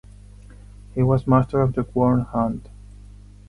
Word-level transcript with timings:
He 0.95 1.03
was 1.03 1.27
Master 1.27 1.61
of 1.61 1.73
the 1.75 1.83
Quorn 1.83 2.21
Hunt. 2.21 2.69